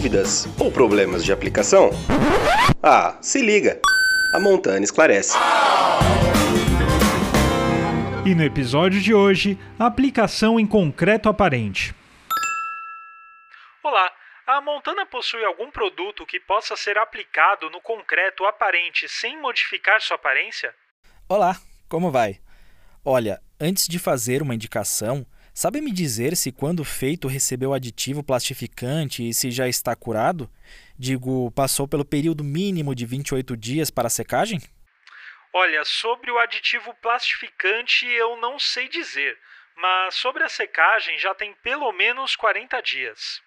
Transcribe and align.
Dúvidas 0.00 0.46
ou 0.58 0.72
problemas 0.72 1.22
de 1.22 1.30
aplicação? 1.30 1.90
Ah, 2.82 3.18
se 3.20 3.42
liga! 3.42 3.78
A 4.34 4.40
Montana 4.40 4.82
esclarece. 4.82 5.36
E 8.24 8.34
no 8.34 8.42
episódio 8.42 8.98
de 8.98 9.12
hoje, 9.12 9.58
a 9.78 9.84
aplicação 9.84 10.58
em 10.58 10.66
concreto 10.66 11.28
aparente. 11.28 11.94
Olá, 13.84 14.10
a 14.46 14.62
Montana 14.62 15.04
possui 15.04 15.44
algum 15.44 15.70
produto 15.70 16.24
que 16.24 16.40
possa 16.40 16.74
ser 16.76 16.96
aplicado 16.96 17.68
no 17.68 17.82
concreto 17.82 18.46
aparente 18.46 19.06
sem 19.06 19.38
modificar 19.38 20.00
sua 20.00 20.16
aparência? 20.16 20.74
Olá, 21.28 21.60
como 21.90 22.10
vai? 22.10 22.40
Olha, 23.04 23.38
antes 23.60 23.86
de 23.86 23.98
fazer 23.98 24.40
uma 24.40 24.54
indicação, 24.54 25.26
sabe 25.54 25.80
me 25.80 25.92
dizer 25.92 26.36
se 26.36 26.52
quando 26.52 26.84
feito 26.84 27.28
recebeu 27.28 27.72
aditivo 27.72 28.22
plastificante 28.22 29.28
e 29.28 29.34
se 29.34 29.50
já 29.50 29.68
está 29.68 29.94
curado? 29.94 30.50
Digo, 30.98 31.50
passou 31.52 31.88
pelo 31.88 32.04
período 32.04 32.44
mínimo 32.44 32.94
de 32.94 33.06
28 33.06 33.56
dias 33.56 33.90
para 33.90 34.06
a 34.06 34.10
secagem? 34.10 34.60
Olha, 35.52 35.84
sobre 35.84 36.30
o 36.30 36.38
aditivo 36.38 36.94
plastificante 37.02 38.06
eu 38.06 38.36
não 38.36 38.58
sei 38.58 38.88
dizer, 38.88 39.36
mas 39.76 40.14
sobre 40.14 40.44
a 40.44 40.48
secagem 40.48 41.18
já 41.18 41.34
tem 41.34 41.54
pelo 41.62 41.90
menos 41.92 42.36
40 42.36 42.80
dias. 42.82 43.40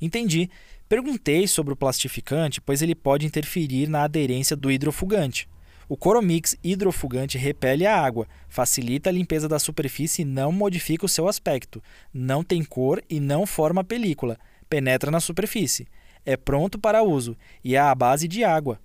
Entendi. 0.00 0.50
Perguntei 0.88 1.46
sobre 1.46 1.72
o 1.72 1.76
plastificante, 1.76 2.60
pois 2.60 2.80
ele 2.80 2.94
pode 2.94 3.26
interferir 3.26 3.88
na 3.88 4.04
aderência 4.04 4.56
do 4.56 4.70
hidrofugante. 4.70 5.48
O 5.88 5.96
Coromix 5.96 6.54
hidrofugante 6.62 7.38
repele 7.38 7.86
a 7.86 7.98
água, 7.98 8.28
facilita 8.46 9.08
a 9.08 9.12
limpeza 9.12 9.48
da 9.48 9.58
superfície 9.58 10.20
e 10.20 10.24
não 10.24 10.52
modifica 10.52 11.06
o 11.06 11.08
seu 11.08 11.26
aspecto. 11.26 11.82
Não 12.12 12.44
tem 12.44 12.62
cor 12.62 13.02
e 13.08 13.18
não 13.18 13.46
forma 13.46 13.82
película. 13.82 14.38
Penetra 14.68 15.10
na 15.10 15.18
superfície. 15.18 15.88
É 16.26 16.36
pronto 16.36 16.78
para 16.78 17.02
uso 17.02 17.34
e 17.64 17.74
é 17.74 17.78
à 17.78 17.94
base 17.94 18.28
de 18.28 18.44
água. 18.44 18.78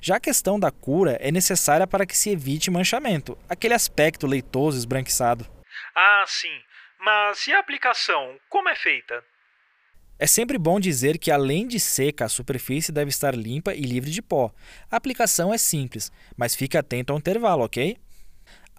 Já 0.00 0.16
a 0.16 0.20
questão 0.20 0.60
da 0.60 0.70
cura 0.70 1.18
é 1.20 1.32
necessária 1.32 1.88
para 1.88 2.06
que 2.06 2.16
se 2.16 2.30
evite 2.30 2.70
manchamento, 2.70 3.36
aquele 3.48 3.74
aspecto 3.74 4.28
leitoso 4.28 4.78
esbranquiçado. 4.78 5.44
Ah, 5.92 6.24
sim. 6.24 6.56
Mas 7.00 7.48
e 7.48 7.52
a 7.52 7.58
aplicação? 7.58 8.36
Como 8.48 8.68
é 8.68 8.76
feita? 8.76 9.24
É 10.20 10.26
sempre 10.26 10.58
bom 10.58 10.80
dizer 10.80 11.16
que, 11.16 11.30
além 11.30 11.64
de 11.68 11.78
seca, 11.78 12.24
a 12.24 12.28
superfície 12.28 12.90
deve 12.90 13.08
estar 13.08 13.36
limpa 13.36 13.72
e 13.72 13.82
livre 13.82 14.10
de 14.10 14.20
pó. 14.20 14.52
A 14.90 14.96
aplicação 14.96 15.54
é 15.54 15.58
simples, 15.58 16.10
mas 16.36 16.56
fique 16.56 16.76
atento 16.76 17.12
ao 17.12 17.18
intervalo, 17.20 17.62
ok? 17.62 17.96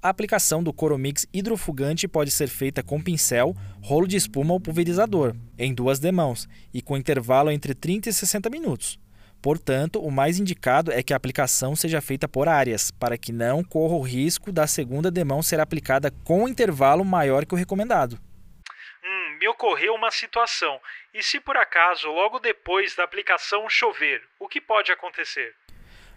A 0.03 0.09
aplicação 0.09 0.61
do 0.61 0.73
Coromix 0.73 1.25
hidrofugante 1.33 2.09
pode 2.09 2.29
ser 2.29 2.47
feita 2.47 2.83
com 2.83 3.01
pincel, 3.01 3.55
rolo 3.81 4.05
de 4.05 4.17
espuma 4.17 4.53
ou 4.53 4.59
pulverizador, 4.59 5.33
em 5.57 5.73
duas 5.73 5.97
demãos, 5.97 6.45
e 6.73 6.81
com 6.81 6.97
intervalo 6.97 7.49
entre 7.51 7.73
30 7.73 8.09
e 8.09 8.13
60 8.13 8.49
minutos. 8.49 8.99
Portanto, 9.41 10.01
o 10.01 10.11
mais 10.11 10.39
indicado 10.39 10.91
é 10.91 11.01
que 11.01 11.13
a 11.13 11.17
aplicação 11.17 11.73
seja 11.73 12.01
feita 12.01 12.27
por 12.27 12.49
áreas, 12.49 12.91
para 12.91 13.17
que 13.17 13.31
não 13.31 13.63
corra 13.63 13.95
o 13.95 14.01
risco 14.01 14.51
da 14.51 14.67
segunda 14.67 15.09
demão 15.09 15.41
ser 15.41 15.61
aplicada 15.61 16.11
com 16.25 16.49
intervalo 16.49 17.05
maior 17.05 17.45
que 17.45 17.53
o 17.53 17.57
recomendado 17.57 18.19
me 19.39 19.47
ocorreu 19.47 19.95
uma 19.95 20.11
situação. 20.11 20.79
E 21.13 21.23
se 21.23 21.39
por 21.39 21.55
acaso, 21.55 22.09
logo 22.09 22.39
depois 22.39 22.93
da 22.95 23.05
aplicação 23.05 23.69
chover, 23.69 24.21
o 24.37 24.49
que 24.49 24.59
pode 24.59 24.91
acontecer? 24.91 25.55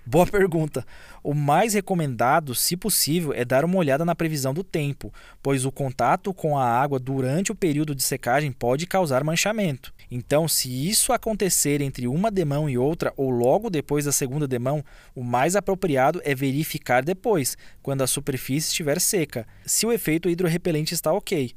Boa 0.05 0.27
pergunta. 0.27 0.85
O 1.23 1.33
mais 1.33 1.75
recomendado, 1.75 2.57
se 2.57 2.77
possível, 2.77 3.33
é 3.33 3.45
dar 3.45 3.65
uma 3.65 3.77
olhada 3.77 4.05
na 4.05 4.17
previsão 4.17 4.53
do 4.53 4.65
tempo, 4.65 5.15
pois 5.41 5.65
o 5.65 5.71
contato 5.71 6.35
com 6.35 6.59
a 6.59 6.65
água 6.65 6.99
durante 6.99 7.53
o 7.53 7.55
período 7.55 7.95
de 7.95 8.03
secagem 8.03 8.51
pode 8.51 8.85
causar 8.85 9.23
manchamento. 9.23 9.95
Então, 10.11 10.49
se 10.49 10.91
isso 10.91 11.13
acontecer 11.13 11.81
entre 11.81 12.09
uma 12.09 12.33
demão 12.33 12.69
e 12.69 12.77
outra 12.77 13.13
ou 13.17 13.31
logo 13.31 13.71
depois 13.71 14.05
da 14.05 14.11
segunda 14.11 14.49
demão, 14.49 14.85
o 15.15 15.23
mais 15.23 15.55
apropriado 15.55 16.21
é 16.25 16.35
verificar 16.35 17.05
depois, 17.05 17.57
quando 17.81 18.03
a 18.03 18.09
superfície 18.09 18.71
estiver 18.71 19.01
seca, 19.01 19.47
se 19.65 19.87
o 19.87 19.93
efeito 19.93 20.29
hidrorrepelente 20.29 20.95
está 20.95 21.13
ok. 21.13 21.55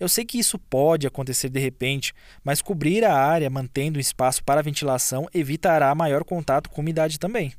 Eu 0.00 0.08
sei 0.08 0.24
que 0.24 0.38
isso 0.38 0.58
pode 0.58 1.06
acontecer 1.06 1.48
de 1.48 1.58
repente, 1.58 2.14
mas 2.44 2.62
cobrir 2.62 3.04
a 3.04 3.14
área 3.14 3.50
mantendo 3.50 3.98
espaço 3.98 4.42
para 4.44 4.62
ventilação 4.62 5.28
evitará 5.34 5.94
maior 5.94 6.24
contato 6.24 6.70
com 6.70 6.80
umidade 6.80 7.18
também. 7.18 7.52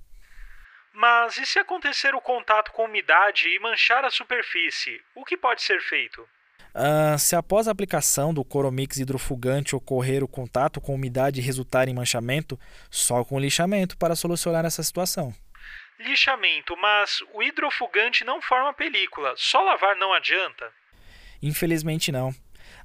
Mas 0.94 1.38
e 1.38 1.45
se 1.45 1.59
acontecer 1.59 2.13
o 2.13 2.22
contato 2.22 2.72
com 2.72 2.85
umidade 2.85 3.47
e 3.47 3.59
manchar 3.59 4.03
a 4.03 4.09
superfície, 4.09 5.00
o 5.16 5.23
que 5.23 5.38
pode 5.38 5.61
ser 5.61 5.81
feito? 5.81 6.22
Uh, 6.75 7.17
se 7.17 7.35
após 7.35 7.67
a 7.67 7.72
aplicação 7.72 8.33
do 8.33 8.44
Coromix 8.44 8.97
hidrofugante 8.97 9.75
ocorrer 9.75 10.23
o 10.23 10.27
contato 10.27 10.79
com 10.79 10.94
umidade 10.94 11.39
e 11.39 11.44
resultar 11.44 11.88
em 11.88 11.94
manchamento, 11.94 12.59
só 12.91 13.23
com 13.23 13.39
lixamento 13.39 13.97
para 13.97 14.16
solucionar 14.16 14.66
essa 14.66 14.83
situação. 14.83 15.33
Lixamento, 16.00 16.77
mas 16.77 17.19
o 17.33 17.41
hidrofugante 17.41 18.23
não 18.23 18.41
forma 18.41 18.73
película, 18.73 19.33
só 19.35 19.61
lavar 19.61 19.95
não 19.95 20.13
adianta? 20.13 20.71
Infelizmente 21.41 22.11
não. 22.11 22.33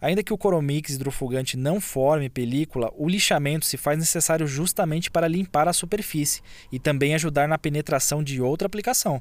Ainda 0.00 0.22
que 0.22 0.32
o 0.32 0.38
coromix 0.38 0.94
hidrofugante 0.94 1.56
não 1.56 1.81
forme 1.81 2.28
película, 2.28 2.92
o 2.97 3.09
lixamento 3.09 3.66
se 3.66 3.76
faz 3.76 3.98
necessário 3.98 4.47
justamente 4.47 5.10
para 5.10 5.28
limpar 5.28 5.69
a 5.69 5.72
superfície 5.72 6.42
e 6.70 6.78
também 6.78 7.15
ajudar 7.15 7.48
na 7.48 7.59
penetração 7.59 8.22
de 8.22 8.41
outra 8.41 8.66
aplicação. 8.66 9.20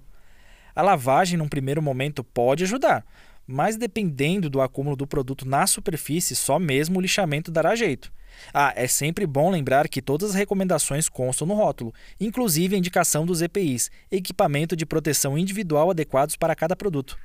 A 0.76 0.82
lavagem, 0.82 1.38
num 1.38 1.48
primeiro 1.48 1.82
momento, 1.82 2.24
pode 2.24 2.64
ajudar, 2.64 3.06
mas 3.46 3.78
dependendo 3.78 4.50
do 4.50 4.62
acúmulo 4.62 4.96
do 4.96 5.06
produto 5.06 5.48
na 5.48 5.68
superfície, 5.68 6.36
só 6.36 6.58
mesmo 6.58 6.98
o 6.98 7.02
lixamento 7.02 7.52
dará 7.52 7.76
jeito. 7.76 8.12
Ah, 8.52 8.74
é 8.76 8.88
sempre 8.88 9.28
bom 9.28 9.52
lembrar 9.52 9.88
que 9.88 10.02
todas 10.02 10.32
as 10.32 10.36
recomendações 10.36 11.08
constam 11.08 11.46
no 11.46 11.54
rótulo, 11.54 11.94
inclusive 12.20 12.76
a 12.76 12.80
indicação 12.80 13.26
dos 13.26 13.42
EPIs, 13.44 13.92
equipamento 14.10 14.76
de 14.76 14.86
proteção 14.86 15.38
individual 15.38 15.92
adequados 15.92 16.36
para 16.36 16.56
cada 16.56 16.76
produto. 16.76 17.16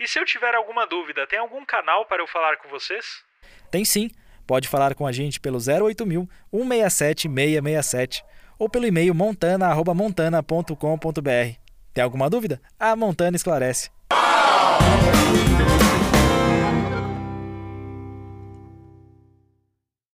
E 0.00 0.06
se 0.06 0.16
eu 0.18 0.24
tiver 0.24 0.54
alguma 0.54 0.86
dúvida, 0.86 1.26
tem 1.26 1.40
algum 1.40 1.64
canal 1.64 2.06
para 2.06 2.22
eu 2.22 2.26
falar 2.28 2.56
com 2.58 2.68
vocês? 2.68 3.04
Tem 3.68 3.84
sim. 3.84 4.08
Pode 4.46 4.68
falar 4.68 4.94
com 4.94 5.04
a 5.06 5.12
gente 5.12 5.40
pelo 5.40 5.58
08000 5.58 6.28
167 6.52 7.28
667 7.28 8.24
ou 8.58 8.68
pelo 8.68 8.86
e-mail 8.86 9.12
montana@montana.com.br. 9.12 11.58
Tem 11.92 12.04
alguma 12.04 12.30
dúvida? 12.30 12.62
A 12.78 12.94
Montana 12.94 13.36
esclarece. 13.36 13.90